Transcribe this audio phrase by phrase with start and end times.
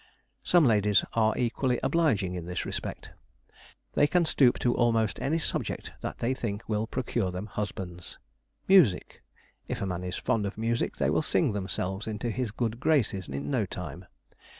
[0.41, 3.11] Some ladies are equally obliging in this respect.
[3.93, 8.17] They can stoop to almost any subject that they think will procure them husbands.
[8.67, 9.21] Music!
[9.67, 13.27] if a man is fond of music, they will sing themselves into his good graces
[13.27, 14.05] in no time.